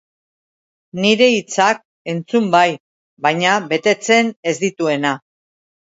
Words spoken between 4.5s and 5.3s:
ez dituena.